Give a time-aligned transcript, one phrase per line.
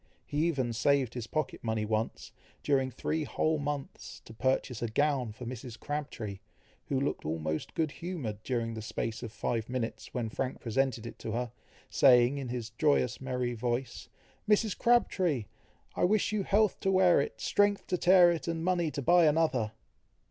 [0.25, 2.31] He even saved his pocket money once,
[2.63, 5.79] during three whole months, to purchase a gown for Mrs.
[5.79, 6.39] Crabtree,
[6.87, 11.19] who looked almost good humoured during the space of five minutes, when Frank presented it
[11.19, 11.51] to her,
[11.91, 14.09] saying, in his joyous merry voice,
[14.49, 14.75] "Mrs.
[14.75, 15.45] Crabtree!
[15.95, 19.25] I wish you health to wear it, strength to tear it, and money to buy
[19.27, 19.73] another!"